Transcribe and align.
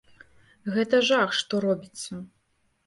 Гэта 0.77 1.03
жах, 1.11 1.37
што 1.41 1.53
робіцца. 1.67 2.13